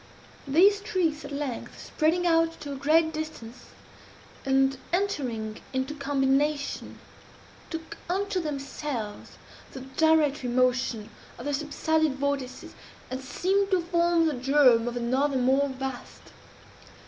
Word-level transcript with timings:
These 0.47 0.79
streaks, 0.79 1.23
at 1.23 1.31
length, 1.31 1.79
spreading 1.79 2.25
out 2.25 2.59
to 2.61 2.71
a 2.71 2.75
great 2.75 3.13
distance, 3.13 3.65
and 4.47 4.75
entering 4.91 5.61
into 5.73 5.93
combination, 5.93 6.97
took 7.69 7.97
unto 8.09 8.39
themselves 8.39 9.37
the 9.73 9.81
gyratory 9.97 10.51
motion 10.51 11.11
of 11.37 11.45
the 11.45 11.53
subsided 11.53 12.13
vortices, 12.15 12.73
and 13.11 13.21
seemed 13.23 13.69
to 13.69 13.81
form 13.83 14.25
the 14.25 14.33
germ 14.33 14.87
of 14.87 14.97
another 14.97 15.37
more 15.37 15.69
vast. 15.69 16.23